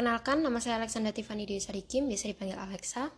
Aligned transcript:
Perkenalkan, 0.00 0.40
nama 0.40 0.56
saya 0.64 0.80
Alexandra 0.80 1.12
Tiffany 1.12 1.44
Dewi 1.44 1.60
Sadikim, 1.60 2.08
biasa 2.08 2.32
dipanggil 2.32 2.56
Alexa. 2.56 3.12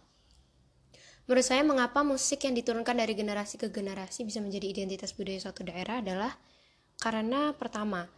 Menurut 1.30 1.46
saya, 1.46 1.62
mengapa 1.62 2.02
musik 2.02 2.42
yang 2.42 2.58
diturunkan 2.58 2.98
dari 2.98 3.14
generasi 3.14 3.54
ke 3.54 3.70
generasi 3.70 4.26
bisa 4.26 4.42
menjadi 4.42 4.66
identitas 4.66 5.14
budaya 5.14 5.38
suatu 5.38 5.62
daerah 5.62 6.02
adalah 6.02 6.34
karena 6.98 7.54
pertama, 7.54 8.10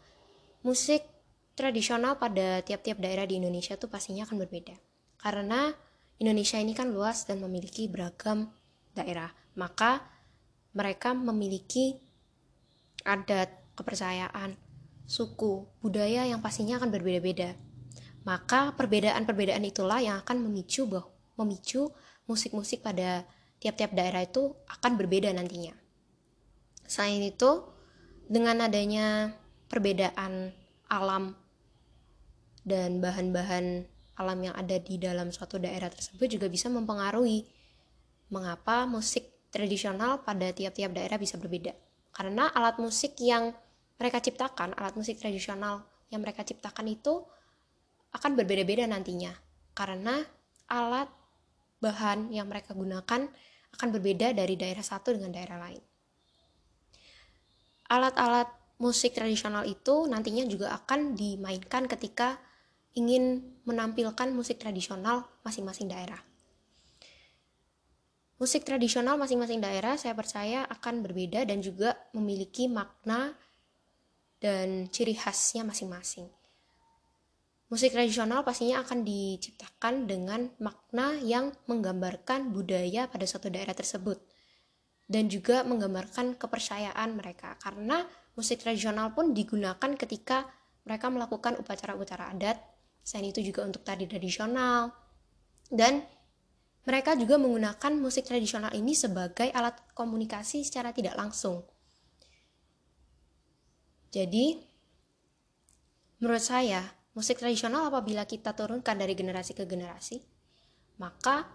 musik 0.65 1.05
tradisional 1.53 2.17
pada 2.17 2.65
tiap-tiap 2.65 3.05
daerah 3.05 3.29
di 3.29 3.37
Indonesia 3.37 3.77
itu 3.77 3.85
pastinya 3.85 4.25
akan 4.25 4.41
berbeda. 4.49 4.81
Karena 5.21 5.69
Indonesia 6.17 6.57
ini 6.57 6.73
kan 6.73 6.89
luas 6.89 7.29
dan 7.29 7.45
memiliki 7.45 7.85
beragam 7.85 8.49
daerah, 8.97 9.29
maka 9.61 10.09
mereka 10.73 11.13
memiliki 11.13 12.01
adat, 13.05 13.77
kepercayaan, 13.77 14.57
suku, 15.05 15.69
budaya 15.85 16.25
yang 16.25 16.41
pastinya 16.41 16.81
akan 16.81 16.89
berbeda-beda. 16.89 17.74
Maka 18.25 18.73
perbedaan-perbedaan 18.77 19.65
itulah 19.69 20.01
yang 20.01 20.21
akan 20.25 20.49
memicu 20.49 20.89
bahwa 20.89 21.13
memicu 21.45 21.93
musik-musik 22.25 22.81
pada 22.81 23.29
tiap-tiap 23.61 23.93
daerah 23.93 24.25
itu 24.25 24.57
akan 24.69 24.97
berbeda 24.97 25.29
nantinya. 25.37 25.77
Selain 26.89 27.21
itu, 27.21 27.65
dengan 28.29 28.65
adanya 28.65 29.37
perbedaan 29.69 30.53
alam 30.89 31.37
dan 32.65 33.01
bahan-bahan 33.05 33.85
alam 34.17 34.39
yang 34.41 34.55
ada 34.57 34.81
di 34.81 34.97
dalam 34.97 35.29
suatu 35.29 35.61
daerah 35.61 35.93
tersebut 35.93 36.39
juga 36.39 36.47
bisa 36.49 36.73
mempengaruhi 36.73 37.45
mengapa 38.33 38.89
musik 38.89 39.29
tradisional 39.53 40.25
pada 40.25 40.51
tiap-tiap 40.55 40.97
daerah 40.97 41.21
bisa 41.21 41.37
berbeda. 41.37 41.77
Karena 42.15 42.49
alat 42.51 42.81
musik 42.81 43.19
yang 43.21 43.53
mereka 44.01 44.23
ciptakan, 44.23 44.73
alat 44.79 44.95
musik 44.97 45.19
tradisional 45.19 45.85
yang 46.09 46.23
mereka 46.23 46.47
ciptakan 46.47 46.89
itu 46.89 47.27
akan 48.15 48.39
berbeda-beda 48.39 48.87
nantinya. 48.87 49.35
Karena 49.75 50.23
alat 50.71 51.11
bahan 51.83 52.33
yang 52.33 52.49
mereka 52.49 52.73
gunakan 52.73 53.29
akan 53.75 53.89
berbeda 53.91 54.33
dari 54.33 54.55
daerah 54.55 54.87
satu 54.87 55.13
dengan 55.13 55.35
daerah 55.35 55.59
lain. 55.59 55.83
Alat-alat 57.91 58.49
musik 58.81 59.13
tradisional 59.13 59.67
itu 59.69 60.07
nantinya 60.09 60.47
juga 60.49 60.73
akan 60.73 61.19
dimainkan 61.19 61.85
ketika 61.91 62.39
ingin 62.95 63.43
menampilkan 63.67 64.31
musik 64.31 64.63
tradisional 64.63 65.27
masing-masing 65.43 65.91
daerah. 65.91 66.23
Musik 68.39 68.67
tradisional 68.67 69.15
masing-masing 69.15 69.63
daerah 69.63 69.95
saya 69.95 70.15
percaya 70.15 70.67
akan 70.67 71.07
berbeda 71.07 71.47
dan 71.47 71.63
juga 71.63 71.95
memiliki 72.15 72.67
makna 72.67 73.35
dan 74.43 74.91
ciri 74.91 75.15
khasnya 75.15 75.63
masing-masing. 75.63 76.27
Musik 77.73 77.97
tradisional 77.97 78.45
pastinya 78.45 78.85
akan 78.85 79.03
diciptakan 79.03 80.05
dengan 80.05 80.53
makna 80.61 81.17
yang 81.19 81.51
menggambarkan 81.65 82.53
budaya 82.53 83.09
pada 83.09 83.25
suatu 83.25 83.49
daerah 83.49 83.73
tersebut 83.73 84.21
dan 85.09 85.29
juga 85.29 85.65
menggambarkan 85.65 86.37
kepercayaan 86.37 87.17
mereka. 87.17 87.57
Karena 87.61 88.05
musik 88.37 88.61
tradisional 88.61 89.13
pun 89.17 89.33
digunakan 89.33 89.91
ketika 89.97 90.49
mereka 90.85 91.09
melakukan 91.09 91.57
upacara-upacara 91.61 92.37
adat 92.37 92.61
selain 93.05 93.33
itu 93.33 93.41
juga 93.41 93.65
untuk 93.65 93.85
tari 93.85 94.05
tradisional. 94.05 94.93
Dan 95.69 96.05
mereka 96.85 97.17
juga 97.17 97.41
menggunakan 97.41 97.93
musik 97.97 98.29
tradisional 98.29 98.73
ini 98.77 98.93
sebagai 98.93 99.49
alat 99.57 99.81
komunikasi 99.97 100.61
secara 100.65 100.93
tidak 100.93 101.17
langsung. 101.17 101.65
Jadi 104.13 104.61
menurut 106.21 106.45
saya 106.45 107.04
musik 107.15 107.39
tradisional 107.39 107.89
apabila 107.89 108.27
kita 108.27 108.53
turunkan 108.53 108.99
dari 108.99 109.15
generasi 109.15 109.55
ke 109.55 109.65
generasi, 109.65 110.19
maka 110.99 111.47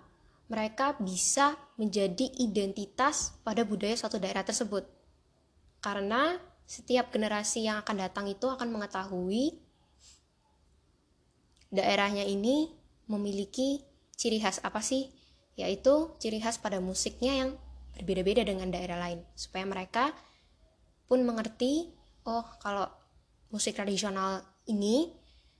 mereka 0.50 0.98
bisa 0.98 1.54
menjadi 1.78 2.26
identitas 2.42 3.38
pada 3.46 3.62
budaya 3.68 3.94
suatu 3.94 4.18
daerah 4.18 4.42
tersebut. 4.42 4.88
Karena 5.84 6.36
setiap 6.66 7.14
generasi 7.14 7.70
yang 7.70 7.84
akan 7.86 7.96
datang 8.02 8.26
itu 8.26 8.50
akan 8.50 8.68
mengetahui 8.72 9.62
daerahnya 11.70 12.26
ini 12.26 12.74
memiliki 13.06 13.86
ciri 14.18 14.42
khas 14.42 14.64
apa 14.66 14.82
sih? 14.82 15.14
Yaitu 15.60 16.18
ciri 16.18 16.42
khas 16.42 16.58
pada 16.58 16.82
musiknya 16.82 17.46
yang 17.46 17.50
berbeda-beda 17.94 18.42
dengan 18.42 18.74
daerah 18.74 18.98
lain. 18.98 19.22
Supaya 19.38 19.68
mereka 19.70 20.16
pun 21.06 21.22
mengerti, 21.22 21.94
oh 22.26 22.48
kalau 22.64 22.90
musik 23.54 23.78
tradisional 23.78 24.42
ini 24.66 25.19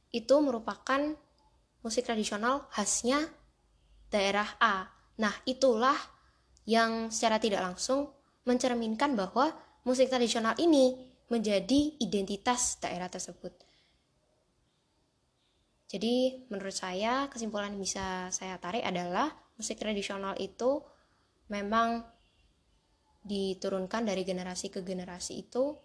itu 0.10 0.36
merupakan 0.42 1.16
musik 1.86 2.06
tradisional 2.06 2.68
khasnya 2.74 3.30
daerah 4.10 4.58
A. 4.58 4.90
Nah, 5.22 5.34
itulah 5.46 5.96
yang 6.66 7.14
secara 7.14 7.38
tidak 7.38 7.62
langsung 7.62 8.10
mencerminkan 8.46 9.14
bahwa 9.14 9.54
musik 9.86 10.10
tradisional 10.10 10.58
ini 10.58 10.98
menjadi 11.30 12.02
identitas 12.02 12.82
daerah 12.82 13.08
tersebut. 13.08 13.54
Jadi, 15.90 16.46
menurut 16.54 16.74
saya, 16.74 17.26
kesimpulan 17.30 17.74
yang 17.74 17.82
bisa 17.82 18.30
saya 18.30 18.58
tarik 18.62 18.86
adalah 18.86 19.30
musik 19.58 19.82
tradisional 19.82 20.38
itu 20.38 20.86
memang 21.50 22.06
diturunkan 23.26 24.06
dari 24.06 24.22
generasi 24.24 24.70
ke 24.70 24.86
generasi 24.86 25.50
itu 25.50 25.76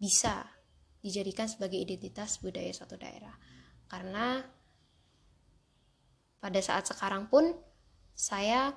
bisa 0.00 0.42
dijadikan 1.04 1.44
sebagai 1.44 1.76
identitas 1.76 2.40
budaya 2.40 2.72
suatu 2.72 2.96
daerah 2.96 3.36
karena 3.92 4.40
pada 6.40 6.60
saat 6.64 6.88
sekarang 6.88 7.28
pun 7.28 7.52
saya 8.16 8.72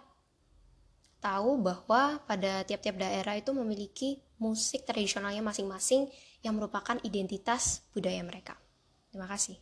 tahu 1.19 1.59
bahwa 1.59 2.21
pada 2.23 2.63
tiap-tiap 2.63 2.95
daerah 2.95 3.35
itu 3.35 3.51
memiliki 3.51 4.23
musik 4.37 4.85
tradisionalnya 4.85 5.43
masing-masing 5.43 6.07
yang 6.45 6.55
merupakan 6.55 6.95
identitas 7.01 7.83
budaya 7.91 8.21
mereka. 8.21 8.55
Terima 9.11 9.25
kasih. 9.27 9.57